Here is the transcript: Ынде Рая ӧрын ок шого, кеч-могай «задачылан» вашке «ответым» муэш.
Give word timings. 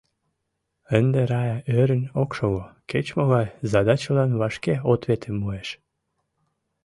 Ынде 0.97 1.21
Рая 1.31 1.57
ӧрын 1.79 2.03
ок 2.21 2.29
шого, 2.37 2.63
кеч-могай 2.89 3.47
«задачылан» 3.71 4.31
вашке 4.39 4.73
«ответым» 4.91 5.35
муэш. 5.41 5.69